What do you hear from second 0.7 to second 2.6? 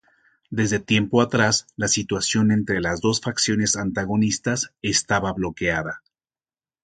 tiempo atrás la situación